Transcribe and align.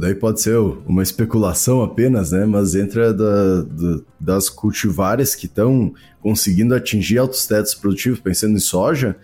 daí 0.00 0.14
pode 0.14 0.40
ser 0.40 0.56
uma 0.56 1.02
especulação 1.02 1.82
apenas, 1.82 2.32
né? 2.32 2.46
Mas 2.46 2.74
entra 2.74 3.12
da, 3.12 3.62
da, 3.62 4.00
das 4.18 4.48
cultivares 4.48 5.34
que 5.34 5.46
estão 5.46 5.92
conseguindo 6.20 6.74
atingir 6.74 7.18
altos 7.18 7.46
tetos 7.46 7.74
produtivos, 7.74 8.18
pensando 8.18 8.56
em 8.56 8.60
soja, 8.60 9.16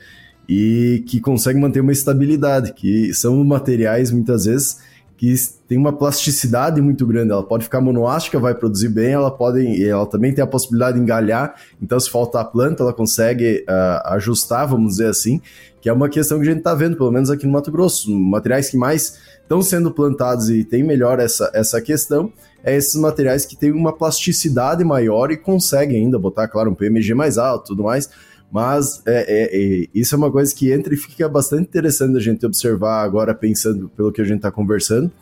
e 0.48 1.02
que 1.06 1.20
conseguem 1.20 1.60
manter 1.60 1.80
uma 1.80 1.92
estabilidade, 1.92 2.72
que 2.74 3.12
são 3.14 3.42
materiais 3.44 4.10
muitas 4.10 4.44
vezes 4.44 4.78
que 5.18 5.34
tem 5.66 5.76
uma 5.76 5.92
plasticidade 5.92 6.80
muito 6.80 7.04
grande. 7.04 7.32
Ela 7.32 7.42
pode 7.42 7.64
ficar 7.64 7.80
monoástica, 7.80 8.38
vai 8.38 8.54
produzir 8.54 8.88
bem, 8.88 9.10
ela 9.10 9.33
pode, 9.33 9.84
ela 9.84 10.06
também 10.06 10.33
tem 10.33 10.42
a 10.42 10.46
possibilidade 10.46 10.96
de 10.96 11.02
engalhar. 11.02 11.56
Então, 11.83 11.98
se 11.98 12.08
faltar 12.08 12.42
a 12.42 12.44
planta, 12.44 12.84
ela 12.84 12.92
consegue 12.92 13.65
uh, 13.69 14.15
ajustar, 14.15 14.69
vamos 14.69 14.92
dizer 14.92 15.08
assim, 15.08 15.40
que 15.80 15.88
é 15.88 15.92
uma 15.92 16.09
questão 16.09 16.38
que 16.38 16.45
a 16.45 16.51
gente 16.51 16.59
está 16.59 16.73
vendo, 16.73 16.96
pelo 16.96 17.10
menos 17.10 17.30
aqui 17.30 17.45
no 17.45 17.52
Mato 17.52 17.73
Grosso. 17.73 18.16
Materiais 18.16 18.70
que 18.70 18.77
mais 18.77 19.19
estão 19.42 19.60
sendo 19.60 19.91
plantados 19.91 20.48
e 20.51 20.62
tem 20.62 20.84
melhor 20.84 21.19
essa, 21.19 21.50
essa 21.52 21.80
questão 21.82 22.32
é 22.62 22.77
esses 22.77 22.95
materiais 22.95 23.45
que 23.45 23.57
têm 23.57 23.73
uma 23.73 23.93
plasticidade 23.93 24.85
maior 24.85 25.32
e 25.32 25.37
conseguem 25.37 26.05
ainda 26.05 26.19
botar, 26.19 26.46
claro, 26.46 26.71
um 26.71 26.74
PMG 26.74 27.12
mais 27.12 27.38
alto, 27.38 27.69
tudo 27.69 27.82
mais. 27.82 28.09
Mas 28.51 29.02
é, 29.07 29.25
é, 29.29 29.83
é, 29.83 29.87
isso 29.95 30.15
é 30.15 30.19
uma 30.19 30.30
coisa 30.30 30.55
que 30.55 30.73
entra 30.73 30.95
e 30.95 30.97
fica 30.97 31.29
bastante 31.29 31.65
interessante 31.65 32.16
a 32.16 32.20
gente 32.20 32.45
observar 32.47 33.02
agora, 33.02 33.34
pensando 33.34 33.91
pelo 33.91 34.11
que 34.11 34.21
a 34.21 34.24
gente 34.24 34.38
está 34.38 34.51
conversando, 34.51 35.12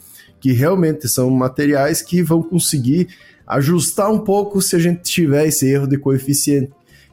que 0.41 0.53
realmente 0.53 1.09
são 1.09 1.29
materiais 1.31 2.01
que 2.03 2.23
vão 2.23 2.43
conseguir 2.43 3.09
ajustar 3.47 4.11
um 4.13 4.19
pouco 4.19 4.61
se 4.61 4.77
a 4.77 4.79
gente 4.79 5.03
tiver 5.03 5.47
esse 5.47 5.69
erro 5.69 5.87
de 5.87 5.99
coeficiente. 5.99 6.71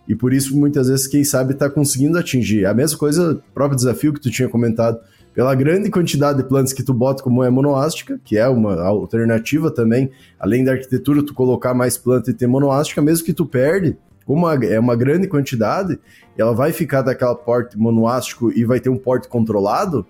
E 0.08 0.16
por 0.16 0.34
isso, 0.34 0.56
muitas 0.58 0.88
vezes, 0.88 1.08
quem 1.08 1.24
sabe 1.24 1.54
está 1.54 1.70
conseguindo 1.70 2.18
atingir. 2.18 2.66
A 2.66 2.74
mesma 2.74 2.98
coisa, 2.98 3.42
próprio 3.54 3.78
desafio 3.78 4.14
que 4.14 4.20
tu 4.20 4.30
tinha 4.30 4.50
comentado, 4.50 5.00
pela 5.34 5.56
grande 5.56 5.90
quantidade 5.90 6.38
de 6.42 6.48
plantas 6.48 6.74
que 6.74 6.84
tu 6.84 6.94
bota 6.94 7.24
como 7.24 7.44
é 7.44 7.50
monoástica, 7.50 8.20
que 8.24 8.38
é 8.38 8.48
uma 8.48 8.80
alternativa 8.82 9.72
também, 9.72 10.12
além 10.40 10.64
da 10.64 10.74
arquitetura, 10.74 11.24
tu 11.24 11.34
colocar 11.34 11.74
mais 11.74 11.98
planta 11.98 12.30
e 12.30 12.34
ter 12.34 12.46
monoástica, 12.46 13.02
mesmo 13.02 13.26
que 13.26 13.34
tu 13.34 13.46
perde, 13.46 13.98
como 14.26 14.50
é 14.50 14.80
uma 14.80 14.96
grande 14.96 15.28
quantidade, 15.28 16.00
ela 16.38 16.54
vai 16.54 16.72
ficar 16.72 17.02
daquela 17.02 17.36
porte 17.36 17.78
monoástico 17.78 18.52
e 18.52 18.64
vai 18.66 18.80
ter 18.80 18.90
um 18.90 18.98
porte 18.98 19.28
controlado, 19.28 20.06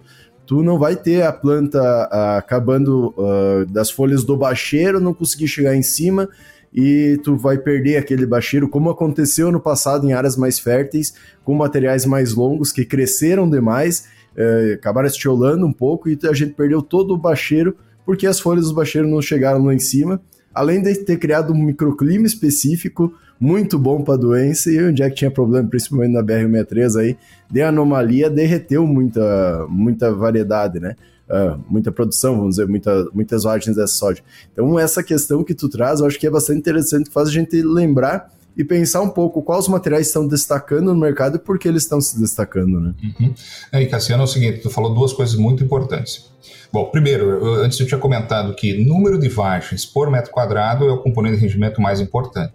tu 0.45 0.61
não 0.61 0.77
vai 0.77 0.95
ter 0.95 1.23
a 1.23 1.31
planta 1.31 1.81
uh, 1.81 2.37
acabando 2.37 3.13
uh, 3.17 3.65
das 3.65 3.89
folhas 3.89 4.23
do 4.23 4.37
bacheiro, 4.37 4.99
não 4.99 5.13
conseguir 5.13 5.47
chegar 5.47 5.75
em 5.75 5.81
cima 5.81 6.29
e 6.73 7.19
tu 7.23 7.35
vai 7.37 7.57
perder 7.57 7.97
aquele 7.97 8.25
bacheiro, 8.25 8.67
como 8.67 8.89
aconteceu 8.89 9.51
no 9.51 9.59
passado 9.59 10.07
em 10.07 10.13
áreas 10.13 10.35
mais 10.35 10.57
férteis, 10.59 11.13
com 11.43 11.53
materiais 11.53 12.05
mais 12.05 12.33
longos 12.33 12.71
que 12.71 12.83
cresceram 12.83 13.49
demais, 13.49 14.07
uh, 14.35 14.73
acabaram 14.73 15.07
estiolando 15.07 15.65
um 15.65 15.73
pouco 15.73 16.09
e 16.09 16.17
a 16.23 16.33
gente 16.33 16.53
perdeu 16.53 16.81
todo 16.81 17.13
o 17.13 17.17
bacheiro 17.17 17.75
porque 18.05 18.27
as 18.27 18.39
folhas 18.39 18.67
do 18.67 18.73
bacheiro 18.73 19.07
não 19.07 19.21
chegaram 19.21 19.63
lá 19.63 19.73
em 19.73 19.79
cima, 19.79 20.21
além 20.53 20.81
de 20.81 20.93
ter 20.95 21.17
criado 21.17 21.53
um 21.53 21.63
microclima 21.63 22.25
específico 22.25 23.13
muito 23.39 23.77
bom 23.77 24.03
para 24.03 24.17
doença 24.17 24.71
e 24.71 24.81
onde 24.81 25.03
é 25.03 25.09
que 25.09 25.15
tinha 25.15 25.31
problema, 25.31 25.67
principalmente 25.67 26.13
na 26.13 26.23
BR-163 26.23 26.99
aí, 26.99 27.17
de 27.51 27.61
anomalia, 27.61 28.29
derreteu 28.29 28.87
muita, 28.87 29.65
muita 29.69 30.13
variedade, 30.13 30.79
né? 30.79 30.95
Uh, 31.29 31.59
muita 31.69 31.91
produção, 31.91 32.35
vamos 32.37 32.55
dizer, 32.55 32.67
muita, 32.67 33.07
muitas 33.13 33.43
vagens 33.43 33.75
dessa 33.75 33.93
soja. 33.93 34.21
Então, 34.51 34.77
essa 34.77 35.01
questão 35.01 35.43
que 35.43 35.53
tu 35.53 35.67
traz, 35.67 35.99
eu 35.99 36.05
acho 36.05 36.19
que 36.19 36.27
é 36.27 36.29
bastante 36.29 36.59
interessante, 36.59 37.09
faz 37.09 37.29
a 37.29 37.31
gente 37.31 37.61
lembrar 37.61 38.31
e 38.55 38.63
pensar 38.63 39.01
um 39.01 39.09
pouco 39.09 39.41
quais 39.41 39.67
materiais 39.67 40.07
estão 40.07 40.27
destacando 40.27 40.93
no 40.93 40.99
mercado 40.99 41.37
e 41.37 41.39
por 41.39 41.57
que 41.57 41.67
eles 41.67 41.83
estão 41.83 41.99
se 41.99 42.19
destacando, 42.19 42.79
né? 42.79 42.93
Uhum. 43.03 43.33
Aí, 43.71 43.87
Cassiano, 43.87 44.23
é 44.23 44.25
o 44.25 44.27
seguinte, 44.27 44.59
tu 44.59 44.69
falou 44.69 44.93
duas 44.93 45.11
coisas 45.11 45.35
muito 45.35 45.63
importantes. 45.63 46.31
Bom, 46.71 46.85
primeiro, 46.85 47.29
eu, 47.29 47.53
antes 47.63 47.79
eu 47.79 47.87
tinha 47.87 47.99
comentado 47.99 48.53
que 48.55 48.83
número 48.85 49.19
de 49.19 49.29
vagens 49.29 49.85
por 49.85 50.09
metro 50.09 50.31
quadrado 50.31 50.85
é 50.87 50.91
o 50.91 51.01
componente 51.01 51.37
de 51.37 51.41
rendimento 51.41 51.81
mais 51.81 51.99
importante. 51.99 52.53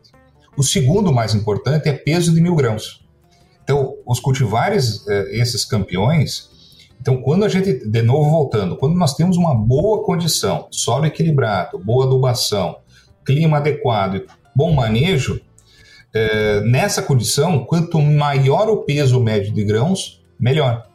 O 0.57 0.63
segundo 0.63 1.13
mais 1.13 1.35
importante 1.35 1.89
é 1.89 1.93
peso 1.93 2.35
de 2.35 2.41
mil 2.41 2.55
grãos. 2.55 3.05
Então, 3.63 3.95
os 4.07 4.19
cultivares, 4.19 5.07
eh, 5.07 5.41
esses 5.41 5.65
campeões, 5.65 6.49
então 7.01 7.21
quando 7.23 7.45
a 7.45 7.49
gente, 7.49 7.87
de 7.87 8.03
novo 8.03 8.31
voltando, 8.31 8.77
quando 8.77 8.97
nós 8.97 9.15
temos 9.15 9.37
uma 9.37 9.55
boa 9.55 10.03
condição, 10.03 10.67
solo 10.71 11.07
equilibrado, 11.07 11.79
boa 11.79 12.07
adubação, 12.07 12.79
clima 13.25 13.59
adequado, 13.59 14.23
bom 14.57 14.73
manejo, 14.73 15.41
é, 16.15 16.61
nessa 16.63 17.03
condição, 17.03 17.65
quanto 17.65 18.01
maior 18.01 18.69
o 18.69 18.79
peso 18.79 19.21
médio 19.21 19.53
de 19.53 19.65
grãos, 19.65 20.23
melhor. 20.39 20.87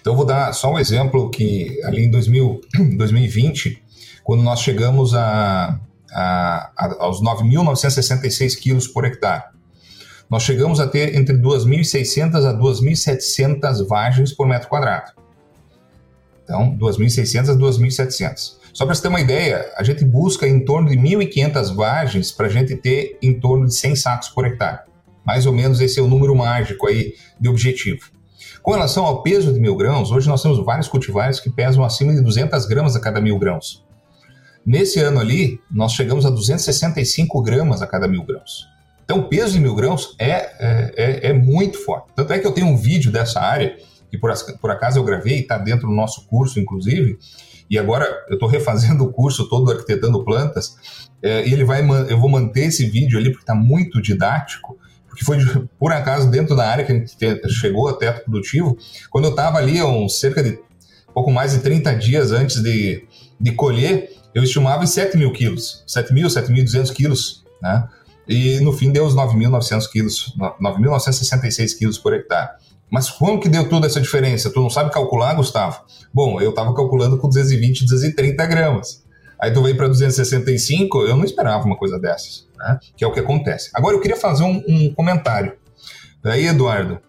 Então, 0.00 0.14
vou 0.14 0.24
dar 0.24 0.52
só 0.52 0.72
um 0.72 0.78
exemplo 0.78 1.30
que 1.30 1.80
ali 1.84 2.04
em 2.04 2.10
2000, 2.10 2.60
2020, 2.96 3.82
quando 4.22 4.42
nós 4.42 4.60
chegamos 4.60 5.14
a, 5.14 5.80
a, 6.12 6.70
a, 6.76 6.96
aos 7.00 7.22
9.966 7.22 8.58
quilos 8.58 8.86
por 8.86 9.04
hectare, 9.04 9.44
nós 10.30 10.42
chegamos 10.42 10.80
a 10.80 10.86
ter 10.86 11.14
entre 11.16 11.36
2.600 11.36 12.44
a 12.44 12.58
2.700 12.58 13.86
vagens 13.86 14.32
por 14.32 14.46
metro 14.46 14.68
quadrado. 14.68 15.23
Então, 16.44 16.76
2.600 16.78 17.50
a 17.50 17.56
2.700. 17.56 18.56
Só 18.72 18.84
para 18.84 18.94
você 18.94 19.02
ter 19.02 19.08
uma 19.08 19.20
ideia, 19.20 19.72
a 19.76 19.82
gente 19.82 20.04
busca 20.04 20.46
em 20.46 20.64
torno 20.64 20.90
de 20.90 20.96
1.500 20.96 21.74
vagens 21.74 22.30
para 22.30 22.46
a 22.46 22.50
gente 22.50 22.76
ter 22.76 23.18
em 23.22 23.38
torno 23.38 23.66
de 23.66 23.74
100 23.74 23.96
sacos 23.96 24.28
por 24.28 24.44
hectare. 24.46 24.80
Mais 25.24 25.46
ou 25.46 25.52
menos 25.52 25.80
esse 25.80 25.98
é 25.98 26.02
o 26.02 26.08
número 26.08 26.34
mágico 26.34 26.86
aí 26.86 27.14
de 27.40 27.48
objetivo. 27.48 28.10
Com 28.62 28.72
relação 28.72 29.04
ao 29.04 29.22
peso 29.22 29.52
de 29.52 29.60
mil 29.60 29.76
grãos, 29.76 30.10
hoje 30.10 30.28
nós 30.28 30.42
temos 30.42 30.58
vários 30.64 30.88
cultivares 30.88 31.38
que 31.38 31.50
pesam 31.50 31.84
acima 31.84 32.14
de 32.14 32.20
200 32.20 32.66
gramas 32.66 32.96
a 32.96 33.00
cada 33.00 33.20
mil 33.20 33.38
grãos. 33.38 33.84
Nesse 34.66 34.98
ano 35.00 35.20
ali, 35.20 35.60
nós 35.70 35.92
chegamos 35.92 36.24
a 36.24 36.30
265 36.30 37.42
gramas 37.42 37.82
a 37.82 37.86
cada 37.86 38.08
mil 38.08 38.24
grãos. 38.24 38.66
Então, 39.04 39.18
o 39.18 39.28
peso 39.28 39.52
de 39.52 39.60
mil 39.60 39.74
grãos 39.74 40.16
é, 40.18 40.30
é, 40.30 40.94
é, 40.96 41.30
é 41.30 41.32
muito 41.32 41.78
forte. 41.84 42.08
Tanto 42.16 42.32
é 42.32 42.38
que 42.38 42.46
eu 42.46 42.52
tenho 42.52 42.66
um 42.66 42.76
vídeo 42.76 43.12
dessa 43.12 43.38
área, 43.38 43.76
que 44.14 44.18
por, 44.18 44.32
por 44.60 44.70
acaso 44.70 44.98
eu 44.98 45.04
gravei, 45.04 45.40
está 45.40 45.58
dentro 45.58 45.88
do 45.88 45.94
nosso 45.94 46.26
curso, 46.26 46.60
inclusive, 46.60 47.18
e 47.68 47.78
agora 47.78 48.06
eu 48.28 48.34
estou 48.34 48.48
refazendo 48.48 49.04
o 49.04 49.12
curso 49.12 49.48
todo 49.48 49.70
arquitetando 49.70 50.24
plantas, 50.24 50.76
é, 51.22 51.46
e 51.46 51.52
ele 51.52 51.64
vai, 51.64 51.80
eu 52.08 52.18
vou 52.18 52.28
manter 52.28 52.66
esse 52.66 52.86
vídeo 52.86 53.18
ali 53.18 53.30
porque 53.30 53.42
está 53.42 53.54
muito 53.54 54.00
didático, 54.00 54.78
porque 55.08 55.24
foi 55.24 55.38
por 55.78 55.92
acaso 55.92 56.30
dentro 56.30 56.56
da 56.56 56.68
área 56.68 56.84
que 56.84 56.92
a 56.92 56.94
gente 56.94 57.48
chegou 57.48 57.88
a 57.88 57.94
teto 57.94 58.24
produtivo, 58.24 58.76
quando 59.10 59.24
eu 59.24 59.30
estava 59.30 59.58
ali, 59.58 59.82
uns 59.82 60.18
cerca 60.20 60.42
de 60.42 60.58
pouco 61.12 61.30
mais 61.30 61.52
de 61.52 61.60
30 61.60 61.94
dias 61.94 62.32
antes 62.32 62.62
de, 62.62 63.06
de 63.40 63.52
colher, 63.52 64.10
eu 64.34 64.42
estimava 64.42 64.82
em 64.82 64.86
7 64.86 65.16
mil 65.16 65.32
quilos, 65.32 65.84
7 65.86 66.12
mil, 66.12 66.26
7.200 66.26 66.92
quilos, 66.92 67.44
né? 67.62 67.88
E 68.26 68.58
no 68.60 68.72
fim 68.72 68.90
deu 68.90 69.04
os 69.04 69.14
9.900 69.14 69.88
quilos, 69.90 70.34
9.966 70.38 71.78
quilos 71.78 71.98
por 71.98 72.14
hectare. 72.14 72.50
Mas 72.94 73.10
como 73.10 73.40
que 73.40 73.48
deu 73.48 73.68
toda 73.68 73.88
essa 73.88 74.00
diferença? 74.00 74.52
Tu 74.52 74.60
não 74.60 74.70
sabe 74.70 74.88
calcular, 74.92 75.34
Gustavo? 75.34 75.82
Bom, 76.12 76.40
eu 76.40 76.50
estava 76.50 76.72
calculando 76.72 77.18
com 77.18 77.26
220, 77.26 77.82
230 77.82 78.46
gramas. 78.46 79.04
Aí 79.36 79.52
tu 79.52 79.60
veio 79.64 79.76
para 79.76 79.88
265, 79.88 81.02
eu 81.02 81.16
não 81.16 81.24
esperava 81.24 81.64
uma 81.64 81.76
coisa 81.76 81.98
dessas, 81.98 82.46
né? 82.56 82.78
que 82.96 83.02
é 83.02 83.06
o 83.08 83.10
que 83.10 83.18
acontece. 83.18 83.68
Agora 83.74 83.96
eu 83.96 84.00
queria 84.00 84.16
fazer 84.16 84.44
um, 84.44 84.62
um 84.68 84.94
comentário. 84.94 85.54
Aí, 86.22 86.46
Eduardo, 86.46 87.00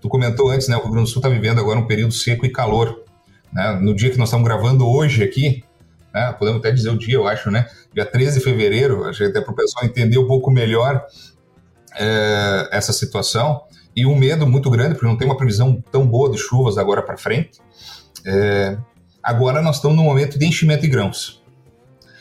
tu 0.00 0.08
comentou 0.08 0.50
antes, 0.50 0.66
né, 0.66 0.74
o 0.74 0.80
Rio 0.80 0.90
Grande 0.90 1.08
do 1.08 1.12
Sul 1.12 1.20
está 1.20 1.28
vivendo 1.28 1.60
agora 1.60 1.78
um 1.78 1.86
período 1.86 2.12
seco 2.12 2.44
e 2.44 2.50
calor. 2.50 3.04
Né? 3.52 3.78
No 3.80 3.94
dia 3.94 4.10
que 4.10 4.18
nós 4.18 4.30
estamos 4.30 4.44
gravando 4.44 4.84
hoje 4.84 5.22
aqui, 5.22 5.62
né, 6.12 6.34
podemos 6.36 6.58
até 6.58 6.72
dizer 6.72 6.90
o 6.90 6.98
dia, 6.98 7.14
eu 7.14 7.28
acho, 7.28 7.52
né? 7.52 7.68
Dia 7.94 8.04
13 8.04 8.40
de 8.40 8.44
fevereiro, 8.44 9.04
acho 9.04 9.18
que 9.18 9.26
até 9.26 9.40
para 9.40 9.52
o 9.52 9.54
pessoal 9.54 9.84
entender 9.84 10.18
um 10.18 10.26
pouco 10.26 10.50
melhor 10.50 11.06
é, 11.96 12.68
essa 12.72 12.92
situação 12.92 13.62
e 13.94 14.06
um 14.06 14.16
medo 14.16 14.46
muito 14.46 14.70
grande, 14.70 14.94
porque 14.94 15.06
não 15.06 15.16
tem 15.16 15.26
uma 15.26 15.36
previsão 15.36 15.82
tão 15.90 16.06
boa 16.06 16.30
de 16.30 16.38
chuvas 16.38 16.78
agora 16.78 17.02
para 17.02 17.16
frente. 17.16 17.60
É, 18.24 18.78
agora 19.22 19.60
nós 19.60 19.76
estamos 19.76 19.96
no 19.96 20.04
momento 20.04 20.38
de 20.38 20.46
enchimento 20.46 20.82
de 20.82 20.88
grãos. 20.88 21.42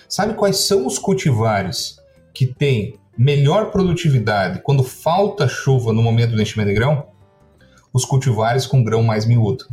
Sabe 0.07 0.33
quais 0.33 0.67
são 0.67 0.87
os 0.87 0.97
cultivares 0.97 1.99
que 2.33 2.47
têm 2.47 2.99
melhor 3.17 3.69
produtividade 3.69 4.61
quando 4.63 4.83
falta 4.83 5.47
chuva 5.47 5.93
no 5.93 6.01
momento 6.01 6.35
do 6.35 6.41
enchimento 6.41 6.69
de 6.69 6.75
grão? 6.75 7.07
Os 7.93 8.05
cultivares 8.05 8.65
com 8.65 8.83
grão 8.83 9.03
mais 9.03 9.25
miúdo. 9.25 9.65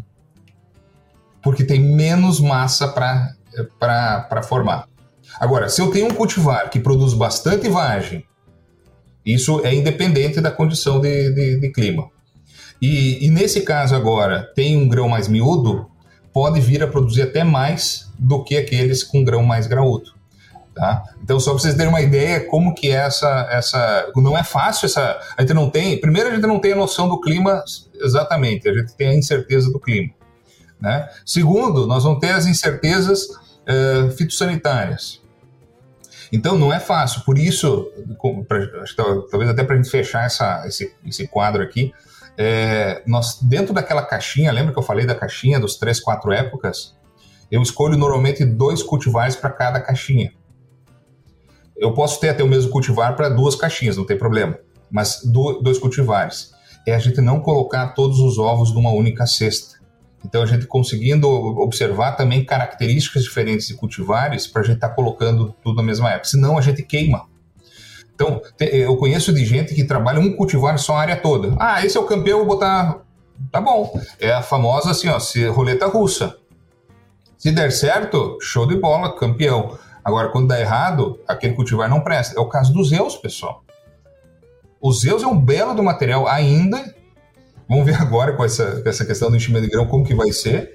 Porque 1.42 1.64
tem 1.64 1.80
menos 1.80 2.40
massa 2.40 2.88
para 2.88 4.42
formar. 4.42 4.88
Agora, 5.38 5.68
se 5.68 5.80
eu 5.80 5.90
tenho 5.90 6.06
um 6.06 6.14
cultivar 6.14 6.70
que 6.70 6.80
produz 6.80 7.14
bastante 7.14 7.68
vagem 7.68 8.24
isso 9.26 9.60
é 9.64 9.74
independente 9.74 10.40
da 10.40 10.52
condição 10.52 11.00
de, 11.00 11.30
de, 11.32 11.60
de 11.60 11.72
clima. 11.72 12.08
E, 12.80 13.26
e, 13.26 13.30
nesse 13.30 13.62
caso 13.62 13.94
agora, 13.94 14.52
tem 14.54 14.76
um 14.76 14.88
grão 14.88 15.08
mais 15.08 15.26
miúdo, 15.26 15.86
pode 16.32 16.60
vir 16.60 16.82
a 16.82 16.86
produzir 16.86 17.22
até 17.22 17.42
mais 17.42 18.08
do 18.18 18.44
que 18.44 18.56
aqueles 18.56 19.02
com 19.02 19.24
grão 19.24 19.42
mais 19.42 19.66
graúdo. 19.66 20.14
Tá? 20.74 21.02
Então, 21.22 21.40
só 21.40 21.52
para 21.52 21.60
vocês 21.60 21.74
terem 21.74 21.88
uma 21.88 22.02
ideia 22.02 22.40
como 22.40 22.74
que 22.74 22.88
é 22.88 22.96
essa, 22.96 23.48
essa... 23.50 24.12
Não 24.14 24.36
é 24.36 24.44
fácil 24.44 24.84
essa... 24.84 25.18
A 25.36 25.40
gente 25.40 25.54
não 25.54 25.70
tem... 25.70 25.98
Primeiro, 25.98 26.28
a 26.28 26.34
gente 26.34 26.46
não 26.46 26.60
tem 26.60 26.74
a 26.74 26.76
noção 26.76 27.08
do 27.08 27.18
clima 27.18 27.64
exatamente, 27.94 28.68
a 28.68 28.74
gente 28.74 28.94
tem 28.94 29.08
a 29.08 29.14
incerteza 29.14 29.72
do 29.72 29.80
clima. 29.80 30.12
Né? 30.78 31.08
Segundo, 31.24 31.86
nós 31.86 32.04
vamos 32.04 32.20
ter 32.20 32.32
as 32.32 32.44
incertezas 32.44 33.22
uh, 33.22 34.10
fitossanitárias. 34.18 35.22
Então 36.32 36.58
não 36.58 36.72
é 36.72 36.80
fácil, 36.80 37.22
por 37.22 37.38
isso, 37.38 37.90
pra, 38.48 38.66
talvez 39.30 39.50
até 39.50 39.62
para 39.62 39.74
a 39.74 39.76
gente 39.76 39.90
fechar 39.90 40.24
essa, 40.24 40.64
esse, 40.66 40.94
esse 41.04 41.28
quadro 41.28 41.62
aqui, 41.62 41.92
é, 42.36 43.02
nós 43.06 43.40
dentro 43.40 43.72
daquela 43.72 44.02
caixinha, 44.02 44.52
lembra 44.52 44.72
que 44.72 44.78
eu 44.78 44.82
falei 44.82 45.06
da 45.06 45.14
caixinha 45.14 45.58
dos 45.58 45.76
três, 45.76 46.00
quatro 46.00 46.32
épocas? 46.32 46.94
Eu 47.50 47.62
escolho 47.62 47.96
normalmente 47.96 48.44
dois 48.44 48.82
cultivares 48.82 49.36
para 49.36 49.50
cada 49.50 49.80
caixinha. 49.80 50.32
Eu 51.76 51.92
posso 51.94 52.18
ter 52.20 52.30
até 52.30 52.42
o 52.42 52.48
mesmo 52.48 52.70
cultivar 52.70 53.14
para 53.14 53.28
duas 53.28 53.54
caixinhas, 53.54 53.96
não 53.96 54.04
tem 54.06 54.18
problema, 54.18 54.58
mas 54.90 55.20
do, 55.24 55.60
dois 55.60 55.78
cultivares. 55.78 56.52
É 56.86 56.94
a 56.94 56.98
gente 56.98 57.20
não 57.20 57.40
colocar 57.40 57.88
todos 57.88 58.18
os 58.18 58.38
ovos 58.38 58.72
numa 58.72 58.90
única 58.90 59.26
cesta. 59.26 59.76
Então, 60.24 60.42
a 60.42 60.46
gente 60.46 60.66
conseguindo 60.66 61.28
observar 61.28 62.12
também 62.12 62.44
características 62.44 63.22
diferentes 63.22 63.68
de 63.68 63.74
cultivares 63.74 64.46
para 64.46 64.62
a 64.62 64.64
gente 64.64 64.76
estar 64.76 64.88
tá 64.88 64.94
colocando 64.94 65.54
tudo 65.62 65.76
na 65.76 65.82
mesma 65.82 66.10
época. 66.10 66.28
Senão, 66.28 66.58
a 66.58 66.60
gente 66.60 66.82
queima. 66.82 67.26
Então, 68.14 68.40
eu 68.58 68.96
conheço 68.96 69.32
de 69.32 69.44
gente 69.44 69.74
que 69.74 69.84
trabalha 69.84 70.18
um 70.18 70.34
cultivar 70.34 70.78
só 70.78 70.96
a 70.96 71.00
área 71.02 71.16
toda. 71.16 71.54
Ah, 71.60 71.84
esse 71.84 71.96
é 71.96 72.00
o 72.00 72.06
campeão, 72.06 72.38
vou 72.38 72.46
botar. 72.46 73.02
Tá 73.52 73.60
bom. 73.60 74.00
É 74.18 74.32
a 74.32 74.42
famosa 74.42 74.90
assim, 74.90 75.08
ó, 75.08 75.18
roleta 75.52 75.86
russa. 75.86 76.36
Se 77.36 77.52
der 77.52 77.70
certo, 77.70 78.38
show 78.40 78.66
de 78.66 78.76
bola, 78.76 79.14
campeão. 79.14 79.78
Agora, 80.02 80.30
quando 80.30 80.48
dá 80.48 80.58
errado, 80.58 81.20
aquele 81.28 81.54
cultivar 81.54 81.90
não 81.90 82.00
presta. 82.00 82.38
É 82.38 82.40
o 82.40 82.48
caso 82.48 82.72
dos 82.72 82.88
Zeus, 82.88 83.16
pessoal. 83.16 83.62
O 84.80 84.92
Zeus 84.92 85.22
é 85.22 85.26
um 85.26 85.38
belo 85.38 85.74
do 85.74 85.82
material 85.82 86.26
ainda. 86.26 86.94
Vamos 87.68 87.84
ver 87.84 87.94
agora 87.94 88.32
com 88.34 88.44
essa, 88.44 88.82
essa 88.84 89.04
questão 89.04 89.30
do 89.30 89.36
enchimento 89.36 89.64
de 89.64 89.70
grão, 89.70 89.86
como 89.86 90.04
que 90.04 90.14
vai 90.14 90.32
ser 90.32 90.74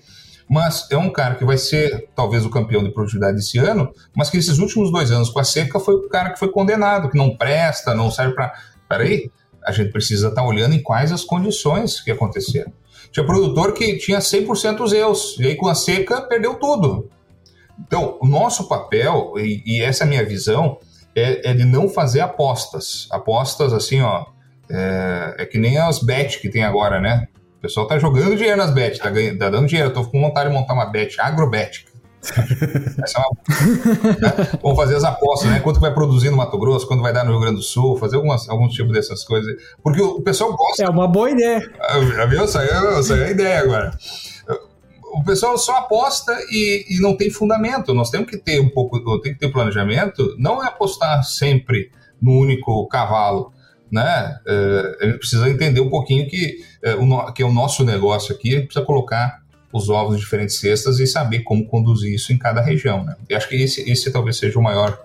mas 0.51 0.85
é 0.91 0.97
um 0.97 1.09
cara 1.09 1.35
que 1.35 1.45
vai 1.45 1.57
ser 1.57 2.09
talvez 2.13 2.45
o 2.45 2.49
campeão 2.49 2.83
de 2.83 2.91
produtividade 2.91 3.39
esse 3.39 3.57
ano, 3.57 3.89
mas 4.13 4.29
que 4.29 4.35
esses 4.35 4.59
últimos 4.59 4.91
dois 4.91 5.09
anos 5.09 5.29
com 5.29 5.39
a 5.39 5.45
seca 5.45 5.79
foi 5.79 5.95
o 5.95 6.09
cara 6.09 6.31
que 6.31 6.37
foi 6.37 6.51
condenado, 6.51 7.09
que 7.09 7.17
não 7.17 7.37
presta, 7.37 7.95
não 7.95 8.11
serve 8.11 8.35
para. 8.35 8.53
Peraí, 8.89 9.31
a 9.63 9.71
gente 9.71 9.93
precisa 9.93 10.27
estar 10.27 10.41
tá 10.41 10.45
olhando 10.45 10.75
em 10.75 10.83
quais 10.83 11.13
as 11.13 11.23
condições 11.23 12.01
que 12.01 12.11
aconteceram. 12.11 12.73
Tinha 13.13 13.25
produtor 13.25 13.73
que 13.73 13.97
tinha 13.97 14.19
100% 14.19 14.85
Zeus, 14.89 15.37
e 15.39 15.47
aí 15.47 15.55
com 15.55 15.69
a 15.69 15.75
seca 15.75 16.19
perdeu 16.19 16.55
tudo. 16.55 17.09
Então, 17.79 18.17
o 18.21 18.27
nosso 18.27 18.67
papel, 18.67 19.35
e, 19.37 19.63
e 19.65 19.81
essa 19.81 20.03
é 20.03 20.05
a 20.05 20.09
minha 20.09 20.25
visão, 20.25 20.79
é, 21.15 21.51
é, 21.51 21.53
de 21.53 21.63
não 21.63 21.87
fazer 21.87 22.19
apostas. 22.19 23.07
Apostas 23.09 23.71
assim, 23.71 24.01
ó, 24.01 24.25
é, 24.71 25.35
é 25.39 25.45
que 25.45 25.57
nem 25.57 25.77
as 25.77 25.99
bet 25.99 26.39
que 26.39 26.49
tem 26.49 26.63
agora, 26.63 26.99
né? 26.99 27.27
O 27.57 27.61
pessoal 27.61 27.87
tá 27.87 27.99
jogando 27.99 28.35
dinheiro 28.35 28.57
nas 28.57 28.71
bets, 28.71 28.97
tá, 28.97 29.09
ganhando, 29.09 29.37
tá 29.37 29.49
dando 29.49 29.67
dinheiro. 29.67 29.89
Eu 29.89 29.93
tô 29.93 30.03
com 30.03 30.19
vontade 30.19 30.49
de 30.49 30.55
montar 30.55 30.73
uma 30.73 30.85
bet 30.85 31.19
agrobet. 31.21 31.85
Essa 33.03 33.19
é 33.19 33.21
uma... 33.21 34.13
né? 34.19 34.59
Vamos 34.61 34.77
fazer 34.77 34.95
as 34.95 35.03
apostas, 35.03 35.49
né? 35.49 35.59
Quanto 35.59 35.79
vai 35.79 35.93
produzir 35.93 36.29
no 36.29 36.37
Mato 36.37 36.57
Grosso, 36.57 36.87
quanto 36.87 37.01
vai 37.01 37.13
dar 37.13 37.23
no 37.23 37.31
Rio 37.31 37.41
Grande 37.41 37.57
do 37.57 37.61
Sul, 37.61 37.97
fazer 37.97 38.15
algumas, 38.15 38.49
alguns 38.49 38.73
tipos 38.73 38.93
dessas 38.93 39.23
coisas. 39.23 39.55
Porque 39.83 40.01
o 40.01 40.21
pessoal 40.21 40.55
gosta. 40.55 40.83
É 40.83 40.89
uma 40.89 41.07
boa 41.07 41.29
ideia. 41.29 41.61
Já 42.15 42.25
viu? 42.25 42.47
Saiu, 42.47 43.03
saiu 43.03 43.25
a 43.25 43.29
ideia 43.29 43.59
agora. 43.59 43.91
O 45.13 45.23
pessoal 45.23 45.57
só 45.57 45.77
aposta 45.77 46.35
e, 46.49 46.85
e, 46.89 47.01
não 47.01 47.17
tem 47.17 47.29
fundamento. 47.29 47.93
Nós 47.93 48.09
temos 48.09 48.29
que 48.29 48.37
ter 48.37 48.61
um 48.61 48.69
pouco, 48.69 49.19
tem 49.19 49.33
que 49.33 49.39
ter 49.39 49.51
planejamento. 49.51 50.35
Não 50.39 50.63
é 50.63 50.67
apostar 50.67 51.23
sempre 51.23 51.91
no 52.21 52.39
único 52.39 52.87
cavalo 52.87 53.51
né? 53.91 54.39
É, 54.47 54.97
a 55.01 55.05
gente 55.05 55.19
precisa 55.19 55.49
entender 55.49 55.81
um 55.81 55.89
pouquinho 55.89 56.27
que, 56.29 56.63
é, 56.81 56.95
o, 56.95 57.33
que 57.33 57.43
é 57.43 57.45
o 57.45 57.51
nosso 57.51 57.83
negócio 57.83 58.33
aqui, 58.33 58.49
a 58.49 58.57
gente 58.57 58.67
precisa 58.67 58.85
colocar 58.85 59.41
os 59.73 59.89
ovos 59.89 60.15
em 60.15 60.19
diferentes 60.19 60.59
cestas 60.59 60.99
e 60.99 61.07
saber 61.07 61.39
como 61.41 61.65
conduzir 61.65 62.13
isso 62.13 62.33
em 62.33 62.37
cada 62.37 62.61
região, 62.61 63.03
né? 63.03 63.15
Acho 63.33 63.47
que 63.47 63.55
esse, 63.55 63.89
esse 63.89 64.11
talvez 64.11 64.37
seja 64.37 64.59
o 64.59 64.63
maior 64.63 64.99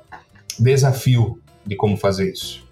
desafio 0.58 1.40
de 1.64 1.76
como 1.76 1.96
fazer 1.96 2.32
isso. 2.32 2.65